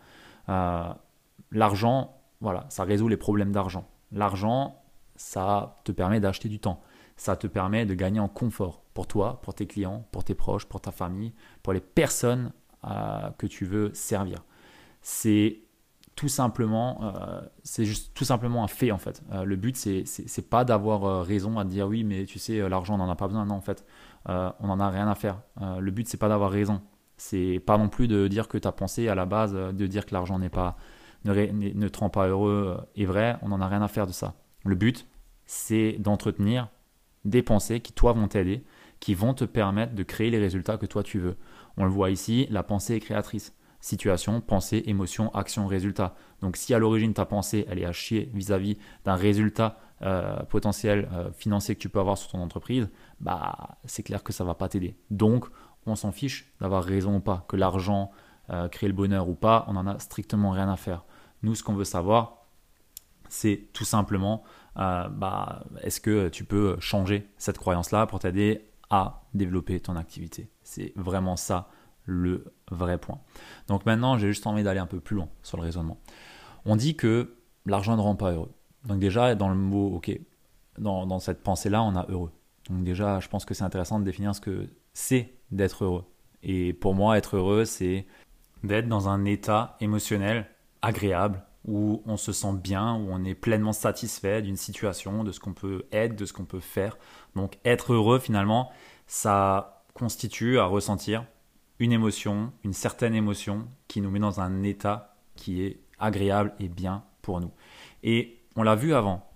Euh, 0.50 0.94
l'argent, 1.52 2.16
voilà, 2.40 2.66
ça 2.70 2.84
résout 2.84 3.08
les 3.08 3.18
problèmes 3.18 3.52
d'argent. 3.52 3.88
L'argent, 4.12 4.82
ça 5.16 5.82
te 5.84 5.92
permet 5.92 6.20
d'acheter 6.20 6.48
du 6.48 6.60
temps. 6.60 6.82
Ça 7.18 7.36
te 7.36 7.46
permet 7.46 7.86
de 7.86 7.94
gagner 7.94 8.20
en 8.20 8.30
confort 8.30 8.84
pour 8.94 9.06
toi, 9.06 9.42
pour 9.42 9.54
tes 9.54 9.68
clients, 9.68 10.08
pour 10.12 10.24
tes 10.24 10.34
proches, 10.34 10.66
pour 10.66 10.82
ta 10.82 10.92
famille, 10.92 11.34
pour 11.62 11.74
les 11.74 11.82
personnes 11.82 12.52
euh, 12.86 13.30
que 13.38 13.46
tu 13.46 13.66
veux 13.66 13.92
servir. 13.94 14.44
C'est 15.02 15.60
tout 16.16 16.28
simplement, 16.28 17.00
euh, 17.04 17.42
c'est 17.64 17.86
juste 17.86 18.14
tout 18.16 18.26
simplement 18.26 18.64
un 18.64 18.68
fait 18.68 18.92
en 18.92 18.98
fait. 18.98 19.22
Euh, 19.32 19.44
le 19.44 19.56
but, 19.56 19.76
c'est, 19.76 20.04
c'est, 20.06 20.50
pas 20.50 20.66
d'avoir 20.66 21.24
raison 21.24 21.60
à 21.60 21.64
dire 21.64 21.88
oui, 21.88 22.04
mais 22.04 22.26
tu 22.26 22.40
sais, 22.40 22.68
l'argent, 22.68 22.96
on 22.96 22.98
n'en 22.98 23.10
a 23.10 23.16
pas 23.16 23.28
besoin. 23.28 23.46
Non, 23.46 23.56
en 23.56 23.62
fait, 23.62 23.86
on 24.26 24.68
n'en 24.68 24.80
a 24.80 24.90
rien 24.90 25.08
à 25.08 25.16
faire. 25.16 25.42
le 25.60 25.92
but, 25.92 26.08
c'est 26.08 26.18
pas 26.18 26.30
d'avoir 26.30 26.52
raison. 26.52 26.82
C'est 27.18 27.62
pas 27.66 27.78
non 27.78 27.88
plus 27.88 28.08
de 28.08 28.28
dire 28.28 28.48
que 28.48 28.58
ta 28.58 28.72
pensée 28.72 29.08
à 29.08 29.16
la 29.16 29.26
base, 29.26 29.54
de 29.54 29.88
dire 29.88 30.06
que 30.06 30.14
l'argent 30.14 30.40
n'est 30.40 30.50
pas, 30.50 30.76
ne, 31.26 31.34
ne, 31.34 31.88
te 31.88 32.00
rend 32.00 32.10
pas 32.10 32.28
heureux 32.28 32.80
est 32.96 33.06
vrai. 33.06 33.38
On 33.44 33.50
n'en 33.50 33.62
a 33.62 33.68
rien 33.68 33.82
à 33.82 33.88
faire 33.88 34.08
de 34.08 34.12
ça. 34.12 34.34
Le 34.66 34.76
but, 34.76 35.08
c'est 35.46 35.98
d'entretenir 36.00 36.70
des 37.26 37.44
pensées 37.44 37.80
qui, 37.80 37.94
toi, 37.94 38.14
vont 38.14 38.28
t'aider, 38.28 38.64
qui 39.02 39.14
vont 39.14 39.34
te 39.34 39.44
permettre 39.44 39.94
de 39.94 40.04
créer 40.04 40.30
les 40.30 40.40
résultats 40.40 40.78
que 40.78 40.86
toi, 40.86 41.04
tu 41.04 41.20
veux. 41.20 41.36
On 41.76 41.84
le 41.84 41.92
voit 41.92 42.12
ici, 42.12 42.48
la 42.50 42.64
pensée 42.64 42.96
est 42.96 43.00
créatrice 43.02 43.54
situation, 43.82 44.40
pensée, 44.42 44.84
émotion, 44.86 45.34
action, 45.34 45.68
résultat. 45.68 46.16
Donc 46.42 46.56
si 46.56 46.74
à 46.74 46.80
l'origine 46.80 47.14
ta 47.14 47.26
pensée 47.26 47.66
elle 47.68 47.80
est 47.80 47.86
à 47.86 47.92
chier 47.92 48.30
vis-à-vis 48.34 48.78
d'un 49.04 49.16
résultat 49.16 49.80
euh, 50.04 50.42
potentiel 50.44 51.10
euh, 51.12 51.32
financier 51.34 51.76
que 51.76 51.80
tu 51.80 51.90
peux 51.90 52.00
avoir 52.00 52.18
sur 52.18 52.32
ton 52.32 52.40
entreprise, 52.40 52.90
bah 53.20 53.78
c'est 53.86 54.04
clair 54.04 54.24
que 54.24 54.32
ça 54.32 54.44
va 54.44 54.54
pas 54.54 54.70
t'aider. 54.70 54.96
Donc 55.10 55.48
on 55.86 55.96
s'en 55.96 56.12
fiche 56.12 56.54
d'avoir 56.62 56.84
raison 56.84 57.18
ou 57.18 57.20
pas, 57.20 57.44
que 57.48 57.56
l'argent 57.56 58.12
euh, 58.52 58.68
crée 58.68 58.88
le 58.88 58.94
bonheur 58.94 59.28
ou 59.28 59.34
pas, 59.34 59.66
on 59.68 59.76
en 59.76 59.88
a 59.88 60.00
strictement 60.00 60.52
rien 60.52 60.70
à 60.70 60.78
faire. 60.78 61.06
Nous 61.44 61.56
ce 61.56 61.64
qu'on 61.64 61.74
veut 61.74 61.84
savoir, 61.84 62.46
c'est 63.30 63.70
tout 63.74 63.86
simplement 63.86 64.44
bah, 64.76 65.64
est-ce 65.82 66.00
que 66.00 66.30
tu 66.30 66.46
peux 66.46 66.78
changer 66.80 67.30
cette 67.38 67.58
croyance-là 67.58 68.06
pour 68.06 68.20
t'aider 68.20 68.71
à 68.92 69.24
développer 69.34 69.80
ton 69.80 69.96
activité. 69.96 70.52
C'est 70.62 70.94
vraiment 70.96 71.38
ça 71.38 71.70
le 72.06 72.54
vrai 72.70 72.98
point. 72.98 73.20
Donc 73.68 73.86
maintenant, 73.86 74.18
j'ai 74.18 74.28
juste 74.28 74.46
envie 74.46 74.64
d'aller 74.64 74.80
un 74.80 74.86
peu 74.86 75.00
plus 75.00 75.16
loin 75.16 75.30
sur 75.42 75.58
le 75.58 75.64
raisonnement. 75.64 75.98
On 76.66 76.76
dit 76.76 76.96
que 76.96 77.38
l'argent 77.66 77.96
ne 77.96 78.02
rend 78.02 78.16
pas 78.16 78.34
heureux. 78.34 78.52
Donc 78.86 79.00
déjà, 79.00 79.34
dans 79.34 79.50
le 79.50 79.56
mot, 79.56 79.96
ok, 79.96 80.12
dans, 80.78 81.20
cette 81.20 81.42
pensée-là, 81.42 81.82
on 81.82 81.96
a 81.96 82.06
heureux. 82.10 82.32
Donc 82.70 82.84
déjà, 82.84 83.20
je 83.22 83.30
pense 83.30 83.46
que 83.46 83.54
c'est 83.54 83.64
intéressant 83.64 84.00
de 84.00 84.04
définir 84.04 84.36
ce 84.36 84.42
que 84.42 84.68
c'est 84.94 85.36
d'être 85.52 85.86
heureux. 85.86 86.06
Et 86.44 86.74
pour 86.74 86.94
moi, 86.94 87.18
être 87.18 87.38
heureux, 87.38 87.66
c'est 87.66 88.06
d'être 88.64 88.88
dans 88.88 89.08
un 89.08 89.24
état 89.26 89.78
émotionnel 89.80 90.48
agréable, 90.82 91.44
où 91.66 92.02
on 92.06 92.18
se 92.18 92.32
sent 92.32 92.54
bien, 92.54 92.96
où 92.96 93.10
on 93.12 93.24
est 93.24 93.36
pleinement 93.36 93.74
satisfait 93.74 94.42
d'une 94.42 94.58
situation, 94.58 95.24
de 95.24 95.32
ce 95.32 95.40
qu'on 95.40 95.54
peut 95.54 95.86
être, 95.92 96.16
de 96.16 96.26
ce 96.26 96.34
qu'on 96.34 96.46
peut 96.46 96.60
faire. 96.60 96.98
Donc 97.36 97.58
être 97.66 97.94
heureux, 97.94 98.20
finalement, 98.20 98.72
ça 99.08 99.84
constitue 99.94 100.60
à 100.60 100.66
ressentir 100.66 101.26
une 101.80 101.92
émotion, 101.92 102.52
une 102.64 102.74
certaine 102.74 103.16
émotion 103.16 103.68
qui 103.88 104.02
nous 104.02 104.10
met 104.10 104.20
dans 104.20 104.40
un 104.40 104.64
état 104.64 105.16
qui 105.36 105.64
est 105.64 105.82
agréable 106.00 106.54
et 106.60 106.68
bien 106.68 107.04
pour 107.22 107.42
nous. 107.42 107.52
Et 108.04 108.40
on 108.56 108.64
l'a 108.64 108.76
vu 108.76 108.94
avant, 108.94 109.28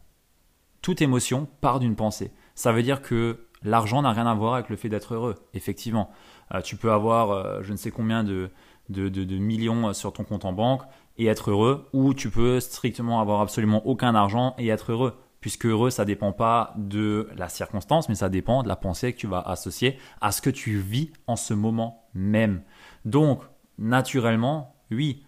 toute 0.81 1.01
émotion 1.01 1.47
part 1.61 1.79
d'une 1.79 1.95
pensée. 1.95 2.31
Ça 2.53 2.71
veut 2.71 2.83
dire 2.83 3.01
que 3.01 3.47
l'argent 3.63 4.01
n'a 4.01 4.11
rien 4.11 4.27
à 4.27 4.33
voir 4.35 4.55
avec 4.55 4.69
le 4.69 4.75
fait 4.75 4.89
d'être 4.89 5.13
heureux, 5.13 5.35
effectivement. 5.53 6.11
Euh, 6.53 6.61
tu 6.61 6.75
peux 6.75 6.91
avoir 6.91 7.31
euh, 7.31 7.61
je 7.63 7.71
ne 7.71 7.77
sais 7.77 7.91
combien 7.91 8.23
de, 8.23 8.51
millions 8.89 9.93
sur 9.93 10.13
ton 10.13 10.23
compte 10.23 10.45
en 10.45 10.53
banque 10.53 10.83
et 11.17 11.27
être 11.27 11.51
heureux, 11.51 11.87
ou 11.93 12.13
tu 12.13 12.29
peux 12.29 12.59
strictement 12.59 13.21
avoir 13.21 13.41
absolument 13.41 13.85
aucun 13.87 14.15
argent 14.15 14.55
et 14.57 14.67
être 14.67 14.91
heureux 14.91 15.13
puisque 15.45 15.67
heureux, 15.67 15.91
ça 15.91 16.05
dépend 16.05 16.31
pas 16.31 16.73
de 16.75 17.29
la 17.35 17.49
circonstance, 17.49 18.09
mais 18.09 18.15
ça 18.15 18.29
dépend 18.29 18.63
de 18.63 18.67
la 18.67 18.75
pensée 18.75 19.13
que 19.13 19.19
tu 19.19 19.27
vas 19.27 19.41
associer 19.41 19.99
à 20.19 20.31
ce 20.31 20.41
que 20.41 20.49
tu 20.49 20.79
vis 20.79 21.11
en 21.27 21.35
ce 21.35 21.53
moment 21.53 22.09
même. 22.15 22.63
Donc, 23.05 23.43
naturellement, 23.77 24.75
oui, 24.89 25.23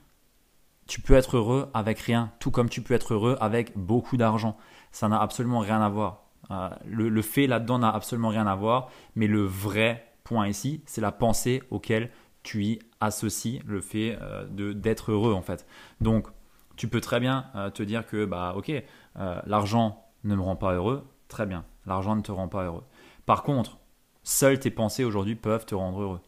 tu 0.88 1.02
peux 1.02 1.14
être 1.14 1.38
heureux 1.38 1.70
avec 1.76 2.00
rien, 2.00 2.32
tout 2.40 2.50
comme 2.50 2.68
tu 2.68 2.82
peux 2.82 2.96
être 2.96 3.14
heureux 3.14 3.38
avec 3.40 3.78
beaucoup 3.78 4.18
d'argent. 4.18 4.58
Ça 4.92 5.08
n'a 5.08 5.22
absolument 5.22 5.60
rien 5.60 5.84
à 5.84 5.90
voir. 5.90 6.24
Euh, 6.50 6.70
le, 6.88 7.22
fait 7.22 7.46
là-dedans 7.46 7.78
n'a 7.78 7.90
absolument 7.92 8.30
rien 8.30 8.48
à 8.48 8.56
voir, 8.56 8.90
mais 9.14 9.28
le 9.28 9.44
vrai 9.44 10.04
point 10.24 10.48
ici, 10.48 10.82
c'est 10.88 11.00
la 11.00 11.12
pensée 11.12 11.62
auquel 11.70 12.10
tu 12.42 12.66
y 12.66 12.80
associes 13.00 13.62
le 13.66 13.82
fait 13.82 14.18
euh, 14.22 14.46
de 14.48 14.74
d'être 14.74 15.12
heureux 15.12 15.34
en 15.34 15.42
fait. 15.42 15.66
Donc, 16.02 16.28
tu 16.76 16.88
peux 16.88 17.02
très 17.02 17.20
bien 17.20 17.46
euh, 17.56 17.70
te 17.70 17.84
dire 17.84 18.06
que 18.06 18.26
bah 18.26 18.54
ok, 18.56 18.72
l'argent 19.46 20.06
ne 20.24 20.36
me 20.36 20.42
rend 20.42 20.56
pas 20.56 20.74
heureux, 20.74 21.08
très 21.28 21.46
bien, 21.46 21.66
l'argent 21.86 22.16
ne 22.16 22.22
te 22.22 22.32
rend 22.32 22.48
pas 22.48 22.66
heureux. 22.66 22.84
Par 23.26 23.44
contre, 23.44 23.80
seules 24.24 24.60
tes 24.60 24.72
pensées 24.72 25.04
aujourd'hui 25.04 25.36
peuvent 25.36 25.66
te 25.66 25.76
rendre 25.76 26.02
heureux. 26.02 26.22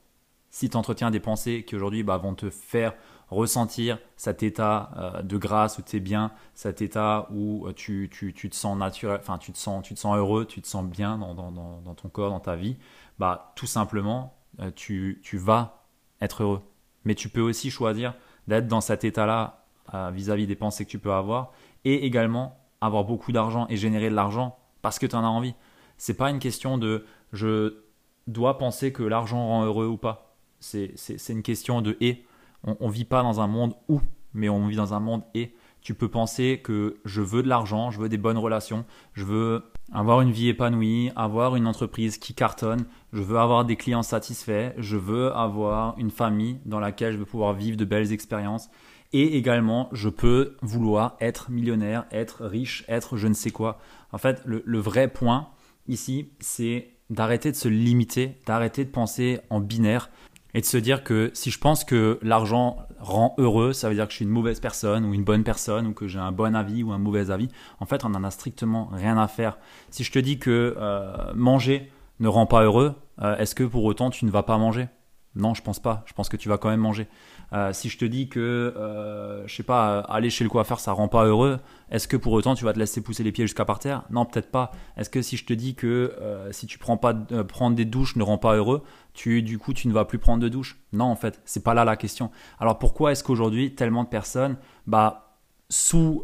Si 0.50 0.70
tu 0.70 0.78
entretiens 0.78 1.12
des 1.12 1.20
pensées 1.20 1.64
qui 1.64 1.76
aujourd'hui 1.76 2.04
bah, 2.04 2.18
vont 2.18 2.34
te 2.34 2.50
faire 2.50 2.94
ressentir 3.30 4.00
cet 4.16 4.42
état 4.44 4.92
euh, 4.98 5.22
de 5.22 5.38
grâce 5.38 5.78
où 5.78 5.82
tu 5.82 5.98
es 5.98 6.00
bien, 6.00 6.32
cet 6.56 6.82
état 6.82 7.28
où 7.32 7.68
euh, 7.68 7.74
tu, 7.74 8.10
tu, 8.12 8.34
tu, 8.34 8.50
te 8.50 8.56
sens 8.56 8.78
naturel, 8.78 9.20
enfin 9.22 9.38
tu 9.38 9.52
te 9.52 9.58
sens, 9.58 9.84
tu 9.84 9.94
te 9.94 10.00
sens 10.00 10.18
heureux, 10.18 10.46
tu 10.46 10.62
te 10.62 10.68
sens 10.68 10.86
bien 10.86 11.18
dans, 11.18 11.34
dans, 11.34 11.94
ton 11.94 12.10
corps, 12.10 12.32
dans 12.32 12.40
ta 12.40 12.56
vie, 12.56 12.78
bah 13.20 13.54
tout 13.56 13.68
simplement 13.68 14.36
euh, 14.60 14.72
tu, 14.76 15.20
tu 15.24 15.38
vas 15.38 15.79
être 16.22 16.44
heureux. 16.44 16.62
Mais 17.06 17.16
tu 17.16 17.30
peux 17.30 17.42
aussi 17.42 17.72
choisir 17.72 18.14
d'être 18.48 18.68
dans 18.68 18.82
cet 18.82 19.04
état-là 19.04 19.66
vis-à-vis 20.12 20.48
des 20.48 20.56
pensées 20.56 20.86
que 20.86 20.90
tu 20.92 21.00
peux 21.00 21.14
avoir 21.14 21.52
et 21.86 22.06
également 22.06 22.60
avoir 22.82 23.04
beaucoup 23.04 23.32
d'argent 23.32 23.66
et 23.70 23.78
générer 23.78 24.10
de 24.10 24.16
l'argent 24.16 24.58
parce 24.82 25.00
que 25.00 25.06
tu 25.06 25.16
en 25.16 25.24
as 25.24 25.28
envie. 25.28 25.56
C'est 25.98 26.14
pas 26.14 26.30
une 26.30 26.40
question 26.40 26.78
de 26.78 27.06
je 27.34 27.82
dois 28.28 28.58
penser 28.58 28.94
que 28.94 29.04
l'argent 29.04 29.48
rend 29.48 29.66
heureux 29.66 29.88
ou 29.88 29.98
pas. 29.98 30.36
C'est 30.60 30.94
une 31.30 31.44
question 31.44 31.82
de 31.82 31.98
et. 32.02 32.26
On 32.64 32.88
ne 32.88 32.92
vit 32.92 33.06
pas 33.06 33.24
dans 33.24 33.40
un 33.40 33.48
monde 33.48 33.76
où, 33.88 34.02
mais 34.34 34.50
on 34.50 34.68
vit 34.68 34.76
dans 34.76 34.94
un 34.94 35.00
monde 35.00 35.24
et. 35.34 35.56
Tu 35.82 35.94
peux 35.94 36.10
penser 36.10 36.60
que 36.62 37.00
je 37.06 37.22
veux 37.22 37.42
de 37.42 37.48
l'argent, 37.48 37.90
je 37.90 38.00
veux 38.00 38.10
des 38.10 38.18
bonnes 38.18 38.38
relations, 38.38 38.86
je 39.14 39.24
veux 39.24 39.64
avoir 39.92 40.22
une 40.22 40.32
vie 40.32 40.50
épanouie, 40.50 41.12
avoir 41.16 41.56
une 41.56 41.68
entreprise 41.68 42.18
qui 42.18 42.34
cartonne, 42.34 42.86
je 43.14 43.22
veux 43.22 43.38
avoir 43.38 43.66
des 43.66 43.76
clients 43.76 44.04
satisfaits, 44.04 44.74
je 44.78 44.98
veux 44.98 45.32
avoir 45.34 45.98
une 45.98 46.12
famille 46.12 46.60
dans 46.66 46.80
laquelle 46.80 47.14
je 47.14 47.18
veux 47.18 47.26
pouvoir 47.26 47.54
vivre 47.54 47.78
de 47.78 47.86
belles 47.86 48.12
expériences. 48.12 48.70
Et 49.12 49.38
également, 49.38 49.90
je 49.92 50.10
peux 50.10 50.56
vouloir 50.62 51.18
être 51.20 51.50
millionnaire, 51.50 52.06
être 52.12 52.46
riche, 52.46 52.86
être 52.88 53.18
je 53.18 53.28
ne 53.28 53.34
sais 53.34 53.50
quoi. 53.50 53.80
En 54.12 54.20
fait, 54.20 54.42
le, 54.46 54.62
le 54.66 54.80
vrai 54.80 55.08
point 55.08 55.50
ici, 55.88 56.30
c'est 56.40 56.90
d'arrêter 57.10 57.52
de 57.52 57.56
se 57.56 57.68
limiter, 57.68 58.38
d'arrêter 58.46 58.86
de 58.86 58.92
penser 58.92 59.40
en 59.50 59.60
binaire, 59.60 60.12
et 60.54 60.62
de 60.62 60.66
se 60.66 60.78
dire 60.78 61.04
que 61.04 61.32
si 61.34 61.52
je 61.52 61.60
pense 61.60 61.84
que 61.84 62.20
l'argent 62.22 62.78
rend 63.00 63.36
heureux, 63.38 63.74
ça 63.74 63.90
veut 63.90 63.96
dire 63.96 64.06
que 64.06 64.12
je 64.12 64.18
suis 64.18 64.26
une 64.26 64.32
mauvaise 64.32 64.60
personne 64.60 65.06
ou 65.06 65.14
une 65.14 65.24
bonne 65.24 65.44
personne 65.44 65.88
ou 65.88 65.94
que 65.94 66.08
j'ai 66.08 66.20
un 66.20 66.32
bon 66.32 66.56
avis 66.56 66.84
ou 66.84 66.92
un 66.92 66.98
mauvais 66.98 67.32
avis. 67.32 67.50
En 67.80 67.86
fait, 67.86 68.04
on 68.04 68.10
n'en 68.10 68.24
a 68.24 68.32
strictement 68.32 68.90
rien 68.92 69.18
à 69.18 69.28
faire. 69.28 69.58
Si 69.90 70.04
je 70.04 70.12
te 70.12 70.20
dis 70.20 70.40
que 70.40 70.76
euh, 70.78 71.34
manger 71.36 71.92
ne 72.20 72.28
rend 72.28 72.46
pas 72.46 72.64
heureux, 72.64 72.96
euh, 73.22 73.38
est-ce 73.38 73.56
que 73.56 73.64
pour 73.64 73.84
autant 73.84 74.10
tu 74.10 74.26
ne 74.26 74.32
vas 74.32 74.44
pas 74.44 74.58
manger? 74.58 74.88
Non, 75.36 75.54
je 75.54 75.62
pense 75.62 75.80
pas. 75.80 76.04
Je 76.06 76.14
pense 76.14 76.28
que 76.28 76.38
tu 76.38 76.50
vas 76.50 76.58
quand 76.58 76.70
même 76.70 76.80
manger. 76.80 77.08
Euh, 77.54 77.72
si 77.74 77.90
je 77.90 77.98
te 77.98 78.06
dis 78.06 78.30
que, 78.30 78.40
euh, 78.40 79.48
je 79.48 79.56
sais 79.56 79.64
pas, 79.64 80.00
aller 80.02 80.30
chez 80.30 80.44
le 80.44 80.50
coiffeur, 80.50 80.80
ça 80.80 80.92
rend 80.92 81.08
pas 81.08 81.26
heureux, 81.26 81.60
est-ce 81.92 82.08
que 82.08 82.18
pour 82.18 82.34
autant 82.34 82.56
tu 82.56 82.66
vas 82.66 82.74
te 82.74 82.80
laisser 82.80 83.02
pousser 83.02 83.24
les 83.24 83.32
pieds 83.32 83.46
jusqu'à 83.46 83.66
par 83.66 83.80
terre? 83.80 84.04
Non, 84.10 84.26
peut-être 84.26 84.52
pas. 84.52 84.72
Est-ce 84.98 85.10
que 85.10 85.22
si 85.22 85.38
je 85.38 85.46
te 85.46 85.54
dis 85.54 85.76
que 85.76 86.16
euh, 86.20 86.52
si 86.52 86.68
tu 86.68 86.78
prends 86.78 86.98
pas 86.98 87.14
prendre 87.48 87.76
des 87.76 87.86
douches 87.86 88.16
ne 88.16 88.24
rend 88.24 88.38
pas 88.38 88.56
heureux, 88.56 88.84
tu 89.14 89.42
du 89.42 89.58
coup 89.58 89.74
tu 89.74 89.88
ne 89.88 89.94
vas 89.94 90.06
plus 90.06 90.20
prendre 90.20 90.42
de 90.42 90.50
douche 90.50 90.80
Non, 90.94 91.06
en 91.06 91.16
fait, 91.16 91.42
c'est 91.46 91.64
pas 91.64 91.74
là 91.74 91.86
la 91.86 91.96
question. 91.96 92.32
Alors 92.60 92.80
pourquoi 92.80 93.12
est-ce 93.12 93.24
qu'aujourd'hui 93.24 93.76
tellement 93.76 94.04
de 94.04 94.10
personnes, 94.10 94.58
bah 94.88 95.38
sous, 95.72 96.24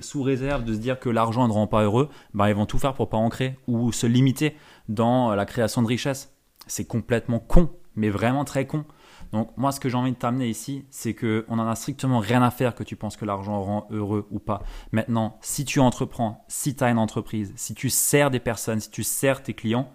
sous 0.00 0.22
réserve 0.22 0.64
de 0.64 0.74
se 0.74 0.78
dire 0.78 1.00
que 1.00 1.08
l'argent 1.08 1.48
ne 1.48 1.52
rend 1.52 1.66
pas 1.66 1.84
heureux, 1.84 2.10
bah, 2.34 2.50
ils 2.50 2.54
vont 2.54 2.66
tout 2.66 2.78
faire 2.78 2.92
pour 2.92 3.08
pas 3.08 3.16
en 3.16 3.30
créer 3.30 3.56
ou 3.66 3.92
se 3.92 4.06
limiter 4.06 4.56
dans 4.90 5.34
la 5.34 5.46
création 5.46 5.80
de 5.80 5.86
richesse. 5.86 6.34
C'est 6.66 6.84
complètement 6.84 7.38
con, 7.38 7.70
mais 7.96 8.10
vraiment 8.10 8.44
très 8.44 8.66
con. 8.66 8.84
Donc 9.32 9.50
moi, 9.56 9.72
ce 9.72 9.80
que 9.80 9.88
j'ai 9.88 9.96
envie 9.96 10.12
de 10.12 10.16
t'amener 10.16 10.48
ici, 10.48 10.86
c'est 10.90 11.14
qu'on 11.14 11.56
n'en 11.56 11.66
a 11.66 11.74
strictement 11.74 12.18
rien 12.18 12.42
à 12.42 12.50
faire 12.50 12.74
que 12.74 12.84
tu 12.84 12.96
penses 12.96 13.16
que 13.16 13.24
l'argent 13.24 13.62
rend 13.62 13.86
heureux 13.90 14.28
ou 14.30 14.38
pas. 14.38 14.62
Maintenant, 14.92 15.38
si 15.40 15.64
tu 15.64 15.80
entreprends, 15.80 16.44
si 16.48 16.76
tu 16.76 16.84
as 16.84 16.90
une 16.90 16.98
entreprise, 16.98 17.52
si 17.56 17.74
tu 17.74 17.90
sers 17.90 18.30
des 18.30 18.40
personnes, 18.40 18.80
si 18.80 18.90
tu 18.90 19.02
sers 19.02 19.42
tes 19.42 19.54
clients, 19.54 19.90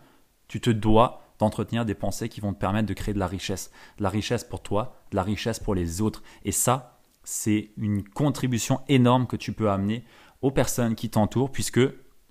tu 0.47 0.59
te 0.59 0.69
dois 0.69 1.21
d'entretenir 1.39 1.85
des 1.85 1.95
pensées 1.95 2.27
qui 2.27 2.41
vont 2.41 2.53
te 2.53 2.59
permettre 2.59 2.87
de 2.87 2.93
créer 2.93 3.13
de 3.13 3.19
la 3.19 3.27
richesse. 3.27 3.71
De 3.97 4.03
la 4.03 4.09
richesse 4.09 4.43
pour 4.43 4.61
toi, 4.61 4.95
de 5.11 5.15
la 5.15 5.23
richesse 5.23 5.59
pour 5.59 5.73
les 5.73 6.01
autres. 6.01 6.21
Et 6.43 6.51
ça, 6.51 6.99
c'est 7.23 7.71
une 7.77 8.03
contribution 8.03 8.81
énorme 8.89 9.25
que 9.25 9.37
tu 9.37 9.53
peux 9.53 9.69
amener 9.69 10.03
aux 10.41 10.51
personnes 10.51 10.95
qui 10.95 11.09
t'entourent, 11.09 11.51
puisque, 11.51 11.81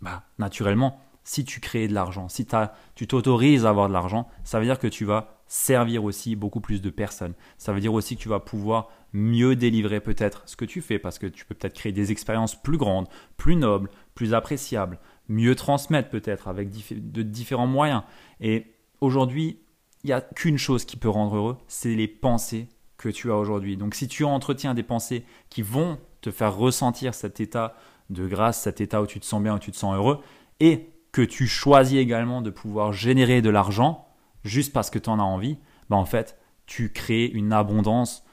bah, 0.02 0.24
naturellement, 0.38 1.00
si 1.24 1.44
tu 1.44 1.60
crées 1.60 1.88
de 1.88 1.94
l'argent, 1.94 2.28
si 2.28 2.46
tu 2.94 3.06
t'autorises 3.06 3.66
à 3.66 3.70
avoir 3.70 3.88
de 3.88 3.92
l'argent, 3.92 4.28
ça 4.44 4.58
veut 4.58 4.64
dire 4.64 4.78
que 4.78 4.86
tu 4.86 5.04
vas 5.04 5.37
servir 5.48 6.04
aussi 6.04 6.36
beaucoup 6.36 6.60
plus 6.60 6.80
de 6.80 6.90
personnes. 6.90 7.34
Ça 7.56 7.72
veut 7.72 7.80
dire 7.80 7.94
aussi 7.94 8.16
que 8.16 8.22
tu 8.22 8.28
vas 8.28 8.40
pouvoir 8.40 8.90
mieux 9.12 9.56
délivrer 9.56 10.00
peut-être 10.00 10.42
ce 10.46 10.56
que 10.56 10.64
tu 10.64 10.80
fais 10.80 10.98
parce 10.98 11.18
que 11.18 11.26
tu 11.26 11.44
peux 11.44 11.54
peut-être 11.54 11.74
créer 11.74 11.92
des 11.92 12.12
expériences 12.12 12.60
plus 12.60 12.76
grandes, 12.76 13.08
plus 13.36 13.56
nobles, 13.56 13.90
plus 14.14 14.34
appréciables, 14.34 14.98
mieux 15.28 15.54
transmettre 15.54 16.10
peut-être 16.10 16.48
avec 16.48 16.70
de 16.70 17.22
différents 17.22 17.66
moyens. 17.66 18.02
Et 18.40 18.66
aujourd'hui, 19.00 19.60
il 20.04 20.08
n'y 20.08 20.12
a 20.12 20.20
qu'une 20.20 20.58
chose 20.58 20.84
qui 20.84 20.96
peut 20.96 21.08
rendre 21.08 21.36
heureux, 21.36 21.56
c'est 21.66 21.94
les 21.94 22.08
pensées 22.08 22.68
que 22.98 23.08
tu 23.08 23.30
as 23.30 23.36
aujourd'hui. 23.36 23.76
Donc 23.76 23.94
si 23.94 24.08
tu 24.08 24.24
entretiens 24.24 24.74
des 24.74 24.82
pensées 24.82 25.24
qui 25.48 25.62
vont 25.62 25.98
te 26.20 26.30
faire 26.30 26.56
ressentir 26.56 27.14
cet 27.14 27.40
état 27.40 27.74
de 28.10 28.26
grâce, 28.26 28.62
cet 28.62 28.80
état 28.80 29.00
où 29.02 29.06
tu 29.06 29.20
te 29.20 29.24
sens 29.24 29.42
bien, 29.42 29.56
où 29.56 29.58
tu 29.58 29.70
te 29.70 29.76
sens 29.76 29.94
heureux, 29.94 30.20
et 30.60 30.90
que 31.12 31.22
tu 31.22 31.46
choisis 31.46 31.98
également 31.98 32.42
de 32.42 32.50
pouvoir 32.50 32.92
générer 32.92 33.40
de 33.40 33.50
l'argent, 33.50 34.07
juste 34.44 34.72
parce 34.72 34.90
que 34.90 34.98
tu 34.98 35.10
en 35.10 35.18
as 35.18 35.22
envie, 35.22 35.58
bah 35.90 35.96
en 35.96 36.04
fait, 36.04 36.38
tu 36.66 36.92
crées 36.92 37.26
une 37.26 37.52
abondance 37.52 38.24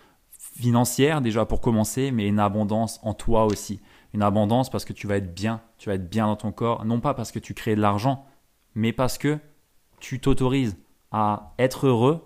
financière 0.58 1.22
déjà 1.22 1.46
pour 1.46 1.62
commencer, 1.62 2.12
mais 2.12 2.28
une 2.28 2.40
abondance 2.40 3.00
en 3.04 3.14
toi 3.14 3.46
aussi. 3.46 3.82
Une 4.14 4.22
abondance 4.22 4.70
parce 4.70 4.86
que 4.86 4.94
tu 4.94 5.08
vas 5.08 5.18
être 5.18 5.34
bien, 5.34 5.62
tu 5.78 5.90
vas 5.90 5.96
être 5.96 6.10
bien 6.10 6.28
dans 6.28 6.36
ton 6.36 6.52
corps, 6.52 6.86
non 6.86 7.00
pas 7.02 7.14
parce 7.14 7.32
que 7.32 7.40
tu 7.40 7.54
crées 7.54 7.76
de 7.76 7.82
l'argent, 7.82 8.26
mais 8.74 8.94
parce 8.94 9.18
que 9.18 9.40
tu 10.00 10.20
t'autorises 10.20 10.78
à 11.12 11.54
être 11.60 11.88
heureux 11.88 12.22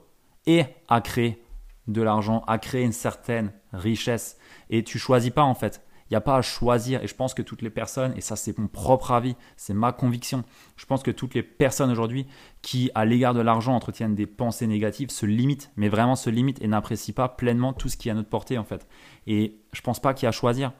et 0.45 0.65
à 0.87 1.01
créer 1.01 1.43
de 1.87 2.01
l'argent, 2.01 2.43
à 2.47 2.57
créer 2.57 2.83
une 2.83 2.91
certaine 2.91 3.51
richesse. 3.73 4.37
Et 4.69 4.83
tu 4.83 4.99
choisis 4.99 5.31
pas 5.31 5.43
en 5.43 5.55
fait. 5.55 5.83
Il 6.09 6.13
n'y 6.13 6.17
a 6.17 6.21
pas 6.21 6.37
à 6.37 6.41
choisir. 6.41 7.03
Et 7.03 7.07
je 7.07 7.13
pense 7.13 7.33
que 7.33 7.41
toutes 7.41 7.61
les 7.61 7.69
personnes, 7.69 8.13
et 8.15 8.21
ça 8.21 8.35
c'est 8.35 8.57
mon 8.57 8.67
propre 8.67 9.11
avis, 9.11 9.35
c'est 9.57 9.73
ma 9.73 9.91
conviction, 9.91 10.43
je 10.75 10.85
pense 10.85 11.03
que 11.03 11.11
toutes 11.11 11.35
les 11.35 11.43
personnes 11.43 11.91
aujourd'hui 11.91 12.25
qui, 12.61 12.89
à 12.95 13.05
l'égard 13.05 13.33
de 13.33 13.41
l'argent, 13.41 13.75
entretiennent 13.75 14.15
des 14.15 14.25
pensées 14.25 14.67
négatives, 14.67 15.11
se 15.11 15.25
limitent, 15.25 15.71
mais 15.75 15.87
vraiment 15.87 16.15
se 16.15 16.29
limitent 16.29 16.61
et 16.61 16.67
n'apprécient 16.67 17.13
pas 17.13 17.29
pleinement 17.29 17.73
tout 17.73 17.89
ce 17.89 17.97
qui 17.97 18.09
est 18.09 18.11
à 18.11 18.15
notre 18.15 18.29
portée 18.29 18.57
en 18.57 18.63
fait. 18.63 18.87
Et 19.27 19.61
je 19.71 19.81
pense 19.81 19.99
pas 19.99 20.13
qu'il 20.13 20.23
y 20.23 20.27
a 20.27 20.29
à 20.29 20.31
choisir. 20.31 20.71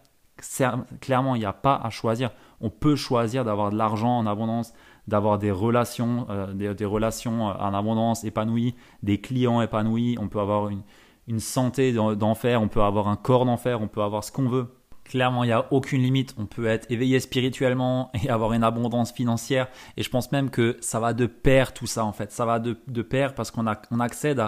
Clairement, 1.02 1.36
il 1.36 1.40
n'y 1.40 1.46
a 1.46 1.54
pas 1.54 1.76
à 1.76 1.90
choisir. 1.90 2.32
On 2.62 2.70
peut 2.70 2.96
choisir 2.96 3.44
d'avoir 3.44 3.72
de 3.72 3.78
l'argent 3.78 4.18
en 4.18 4.26
abondance, 4.26 4.74
d'avoir 5.08 5.38
des 5.38 5.52
relations, 5.52 6.28
euh, 6.30 6.54
des, 6.54 6.86
relations 6.86 7.44
en 7.44 7.74
abondance 7.74 8.24
épanouies, 8.24 8.74
des 9.04 9.20
clients 9.20 9.62
épanouis. 9.62 10.18
On 10.20 10.30
peut 10.30 10.40
avoir 10.40 10.70
une 11.28 11.40
santé 11.40 11.92
d'enfer, 11.92 12.62
on 12.62 12.70
peut 12.70 12.82
avoir 12.82 13.10
un 13.10 13.18
corps 13.18 13.46
d'enfer, 13.46 13.82
on 13.82 13.90
peut 13.90 14.02
avoir 14.02 14.24
ce 14.24 14.32
qu'on 14.32 14.48
veut. 14.48 14.79
Clairement, 15.10 15.44
il 15.44 15.48
n'y 15.48 15.54
a 15.54 15.66
aucune 15.74 16.04
limite. 16.04 16.36
On 16.38 16.46
peut 16.46 16.68
être 16.68 16.90
éveillé 16.92 17.20
spirituellement 17.20 18.12
et 18.14 18.30
avoir 18.30 18.54
une 18.54 18.64
abondance 18.64 19.12
financière. 19.12 19.68
Et 19.98 20.04
je 20.04 20.10
pense 20.10 20.32
même 20.32 20.52
que 20.52 20.78
ça 20.82 21.00
va 21.00 21.14
de 21.14 21.26
pair 21.26 21.74
tout 21.74 21.88
ça 21.88 22.06
en 22.06 22.14
fait. 22.14 22.32
Ça 22.32 22.46
va 22.46 22.60
de, 22.60 23.02
pair 23.02 23.34
parce 23.34 23.50
qu'on 23.50 23.66
on 23.90 24.00
accède 24.00 24.40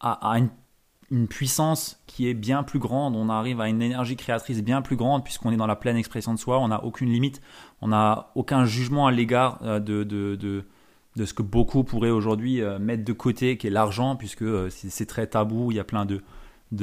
à, 0.00 0.36
une, 0.36 1.28
puissance 1.28 2.02
qui 2.08 2.28
est 2.28 2.34
bien 2.34 2.64
plus 2.64 2.80
grande. 2.80 3.14
On 3.14 3.28
arrive 3.28 3.60
à 3.60 3.68
une 3.68 3.80
énergie 3.80 4.16
créatrice 4.16 4.64
bien 4.64 4.82
plus 4.82 4.96
grande 4.96 5.22
puisqu'on 5.22 5.52
est 5.52 5.56
dans 5.56 5.68
la 5.68 5.76
pleine 5.76 5.96
expression 5.96 6.34
de 6.34 6.40
soi. 6.40 6.58
On 6.58 6.68
n'a 6.68 6.82
aucune 6.82 7.10
limite. 7.10 7.40
On 7.80 7.88
n'a 7.88 8.32
aucun 8.34 8.64
jugement 8.64 9.06
à 9.06 9.12
l'égard 9.12 9.60
euh, 9.62 9.78
de, 9.78 10.02
de, 10.02 10.34
de, 10.34 10.64
de, 11.14 11.24
ce 11.24 11.34
que 11.34 11.44
beaucoup 11.44 11.84
pourraient 11.84 12.10
aujourd'hui 12.10 12.60
euh, 12.62 12.80
mettre 12.80 13.04
de 13.04 13.12
côté, 13.12 13.58
qui 13.58 13.68
est 13.68 13.70
l'argent, 13.70 14.16
puisque 14.16 14.42
euh, 14.42 14.70
c'est 14.70 15.06
très 15.06 15.28
tabou. 15.28 15.70
Il 15.70 15.76
y 15.76 15.80
a 15.80 15.84
plein 15.84 16.04
de 16.04 16.20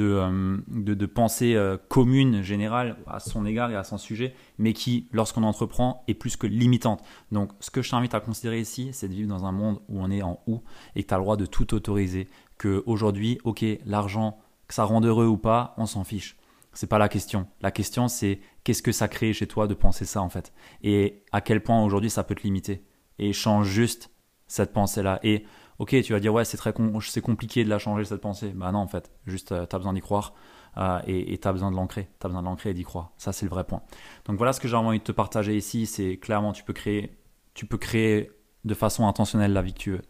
euh, 0.00 0.58
de, 0.68 0.94
de, 0.94 1.06
pensée 1.06 1.54
euh, 1.54 1.76
commune, 1.88 2.42
générale, 2.42 2.96
à 3.06 3.20
son 3.20 3.44
égard 3.44 3.70
et 3.70 3.76
à 3.76 3.84
son 3.84 3.98
sujet, 3.98 4.34
mais 4.58 4.72
qui, 4.72 5.08
lorsqu'on 5.12 5.42
entreprend, 5.42 6.04
est 6.08 6.14
plus 6.14 6.36
que 6.36 6.46
limitante. 6.46 7.02
Donc, 7.30 7.50
ce 7.60 7.70
que 7.70 7.82
je 7.82 7.90
t'invite 7.90 8.14
à 8.14 8.20
considérer 8.20 8.60
ici, 8.60 8.90
c'est 8.92 9.08
de 9.08 9.14
vivre 9.14 9.28
dans 9.28 9.44
un 9.44 9.52
monde 9.52 9.80
où 9.88 10.00
on 10.00 10.10
est 10.10 10.22
en 10.22 10.40
ou 10.46 10.62
et 10.96 11.02
que 11.02 11.08
tu 11.08 11.14
as 11.14 11.18
le 11.18 11.22
droit 11.22 11.36
de 11.36 11.46
tout 11.46 11.74
autoriser. 11.74 12.28
Que 12.58 12.82
aujourd'hui, 12.86 13.38
ok, 13.44 13.64
l'argent, 13.84 14.38
que 14.68 14.74
ça 14.74 14.84
rende 14.84 15.04
heureux 15.04 15.26
ou 15.26 15.36
pas, 15.36 15.74
on 15.76 15.86
s'en 15.86 16.04
fiche. 16.04 16.36
C'est 16.72 16.86
pas 16.86 16.98
la 16.98 17.08
question. 17.08 17.46
La 17.60 17.70
question, 17.70 18.08
c'est 18.08 18.40
qu'est-ce 18.64 18.82
que 18.82 18.92
ça 18.92 19.08
crée 19.08 19.32
chez 19.32 19.46
toi 19.46 19.66
de 19.66 19.74
penser 19.74 20.04
ça, 20.04 20.22
en 20.22 20.28
fait? 20.28 20.52
Et 20.82 21.22
à 21.32 21.40
quel 21.40 21.62
point 21.62 21.84
aujourd'hui 21.84 22.08
ça 22.10 22.24
peut 22.24 22.34
te 22.34 22.42
limiter? 22.42 22.84
Et 23.18 23.32
change 23.32 23.68
juste 23.68 24.10
cette 24.46 24.72
pensée-là. 24.72 25.18
Et 25.22 25.44
ok, 25.78 26.00
tu 26.02 26.12
vas 26.12 26.20
dire 26.20 26.32
ouais, 26.32 26.44
c'est 26.44 26.58
c'est 27.00 27.20
compliqué 27.20 27.64
de 27.64 27.68
la 27.68 27.78
changer 27.78 28.04
cette 28.04 28.20
pensée. 28.20 28.52
Bah 28.54 28.72
non, 28.72 28.80
en 28.80 28.86
fait, 28.86 29.10
juste 29.26 29.52
euh, 29.52 29.66
tu 29.66 29.74
as 29.74 29.78
besoin 29.78 29.92
d'y 29.92 30.00
croire 30.00 30.34
euh, 30.76 31.00
et 31.06 31.38
tu 31.38 31.48
as 31.48 31.52
besoin 31.52 31.70
de 31.70 31.76
l'ancrer. 31.76 32.08
Tu 32.20 32.26
as 32.26 32.28
besoin 32.28 32.42
de 32.42 32.46
l'ancrer 32.46 32.70
et 32.70 32.74
d'y 32.74 32.84
croire. 32.84 33.12
Ça, 33.16 33.32
c'est 33.32 33.46
le 33.46 33.50
vrai 33.50 33.64
point. 33.64 33.82
Donc 34.26 34.36
voilà 34.36 34.52
ce 34.52 34.60
que 34.60 34.68
j'ai 34.68 34.76
envie 34.76 34.98
de 34.98 35.04
te 35.04 35.12
partager 35.12 35.56
ici. 35.56 35.86
C'est 35.86 36.16
clairement, 36.16 36.52
tu 36.52 36.64
peux 36.64 36.72
créer, 36.72 37.18
tu 37.54 37.66
peux 37.66 37.78
créer 37.78 38.30
de 38.64 38.74
façon 38.74 39.06
intentionnelle 39.06 39.52
la 39.52 39.62
vie 39.62 39.74
que 39.74 39.78
tu 39.78 39.90
veux. 39.92 40.02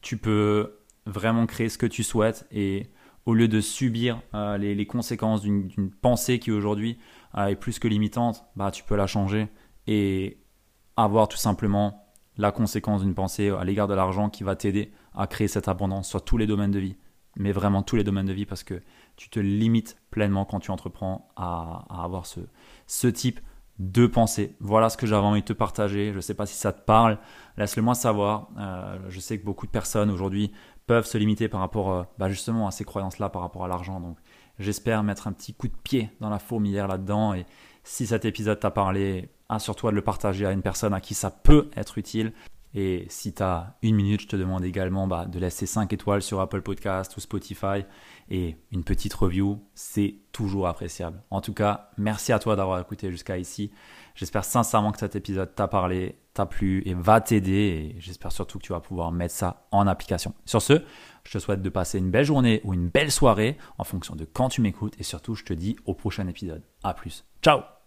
Tu 0.00 0.16
peux 0.16 0.78
vraiment 1.06 1.46
créer 1.46 1.68
ce 1.68 1.78
que 1.78 1.86
tu 1.86 2.02
souhaites 2.02 2.46
et 2.50 2.90
au 3.26 3.34
lieu 3.34 3.48
de 3.48 3.60
subir 3.60 4.20
euh, 4.34 4.56
les, 4.58 4.86
conséquences 4.86 5.42
d'une 5.42 5.90
pensée 5.90 6.38
qui 6.38 6.50
aujourd'hui 6.50 6.98
est 7.36 7.54
plus 7.54 7.78
que 7.78 7.86
limitante, 7.86 8.44
bah, 8.56 8.70
tu 8.70 8.82
peux 8.82 8.96
la 8.96 9.06
changer 9.06 9.48
et 9.86 10.38
avoir 10.96 11.28
tout 11.28 11.36
simplement 11.36 11.99
la 12.36 12.52
conséquence 12.52 13.02
d'une 13.02 13.14
pensée 13.14 13.50
à 13.50 13.64
l'égard 13.64 13.88
de 13.88 13.94
l'argent 13.94 14.30
qui 14.30 14.44
va 14.44 14.56
t'aider 14.56 14.92
à 15.14 15.26
créer 15.26 15.48
cette 15.48 15.68
abondance 15.68 16.08
sur 16.08 16.24
tous 16.24 16.36
les 16.36 16.46
domaines 16.46 16.70
de 16.70 16.78
vie. 16.78 16.96
Mais 17.36 17.52
vraiment 17.52 17.82
tous 17.82 17.96
les 17.96 18.04
domaines 18.04 18.26
de 18.26 18.32
vie 18.32 18.46
parce 18.46 18.64
que 18.64 18.82
tu 19.16 19.28
te 19.28 19.38
limites 19.38 19.96
pleinement 20.10 20.44
quand 20.44 20.60
tu 20.60 20.70
entreprends 20.70 21.28
à, 21.36 21.84
avoir 21.90 22.24
ce, 22.26 23.06
type 23.08 23.40
de 23.78 24.06
pensée. 24.06 24.56
Voilà 24.60 24.90
ce 24.90 24.96
que 24.96 25.06
j'avais 25.06 25.26
envie 25.26 25.42
de 25.42 25.46
te 25.46 25.52
partager. 25.52 26.10
Je 26.10 26.16
ne 26.16 26.20
sais 26.20 26.34
pas 26.34 26.46
si 26.46 26.56
ça 26.56 26.72
te 26.72 26.80
parle. 26.80 27.18
Laisse-le 27.56 27.82
moi 27.82 27.94
savoir. 27.94 28.48
Euh, 28.58 28.98
je 29.08 29.20
sais 29.20 29.38
que 29.38 29.44
beaucoup 29.44 29.66
de 29.66 29.70
personnes 29.70 30.10
aujourd'hui 30.10 30.52
peuvent 30.86 31.06
se 31.06 31.18
limiter 31.18 31.48
par 31.48 31.60
rapport 31.60 31.92
euh, 31.92 32.02
bah, 32.18 32.28
justement 32.28 32.66
à 32.66 32.72
ces 32.72 32.84
croyances-là 32.84 33.28
par 33.28 33.42
rapport 33.42 33.64
à 33.64 33.68
l'argent. 33.68 34.00
Donc 34.00 34.18
j'espère 34.58 35.02
mettre 35.02 35.28
un 35.28 35.32
petit 35.32 35.54
coup 35.54 35.68
de 35.68 35.76
pied 35.84 36.10
dans 36.20 36.30
la 36.30 36.38
fourmilière 36.38 36.88
là-dedans. 36.88 37.34
Et 37.34 37.46
si 37.84 38.06
cet 38.06 38.24
épisode 38.24 38.60
t'a 38.60 38.70
parlé, 38.70 39.28
assure-toi 39.48 39.90
de 39.90 39.96
le 39.96 40.02
partager 40.02 40.46
à 40.46 40.52
une 40.52 40.62
personne 40.62 40.94
à 40.94 41.00
qui 41.00 41.14
ça 41.14 41.30
peut 41.30 41.70
être 41.76 41.98
utile. 41.98 42.32
Et 42.74 43.06
si 43.08 43.34
tu 43.34 43.42
as 43.42 43.76
une 43.82 43.96
minute, 43.96 44.20
je 44.22 44.28
te 44.28 44.36
demande 44.36 44.64
également 44.64 45.08
bah, 45.08 45.26
de 45.26 45.38
laisser 45.38 45.66
5 45.66 45.92
étoiles 45.92 46.22
sur 46.22 46.40
Apple 46.40 46.62
Podcast 46.62 47.16
ou 47.16 47.20
Spotify 47.20 47.84
et 48.28 48.56
une 48.70 48.84
petite 48.84 49.12
review, 49.14 49.60
c'est 49.74 50.14
toujours 50.30 50.68
appréciable. 50.68 51.22
En 51.30 51.40
tout 51.40 51.52
cas, 51.52 51.90
merci 51.96 52.32
à 52.32 52.38
toi 52.38 52.54
d'avoir 52.54 52.78
écouté 52.80 53.10
jusqu'à 53.10 53.38
ici. 53.38 53.72
J'espère 54.14 54.44
sincèrement 54.44 54.92
que 54.92 54.98
cet 54.98 55.16
épisode 55.16 55.54
t'a 55.54 55.66
parlé, 55.66 56.20
t'a 56.32 56.46
plu 56.46 56.82
et 56.86 56.94
va 56.94 57.20
t'aider. 57.20 57.94
Et 57.96 58.00
j'espère 58.00 58.30
surtout 58.30 58.58
que 58.58 58.64
tu 58.64 58.72
vas 58.72 58.80
pouvoir 58.80 59.10
mettre 59.10 59.34
ça 59.34 59.66
en 59.72 59.88
application. 59.88 60.32
Sur 60.44 60.62
ce, 60.62 60.84
je 61.24 61.32
te 61.32 61.38
souhaite 61.38 61.62
de 61.62 61.68
passer 61.70 61.98
une 61.98 62.10
belle 62.10 62.24
journée 62.24 62.60
ou 62.62 62.72
une 62.72 62.88
belle 62.88 63.10
soirée 63.10 63.58
en 63.78 63.84
fonction 63.84 64.14
de 64.14 64.24
quand 64.24 64.48
tu 64.48 64.60
m'écoutes. 64.60 64.94
Et 65.00 65.02
surtout, 65.02 65.34
je 65.34 65.44
te 65.44 65.52
dis 65.52 65.76
au 65.86 65.94
prochain 65.94 66.28
épisode. 66.28 66.62
À 66.84 66.94
plus. 66.94 67.24
Ciao 67.42 67.79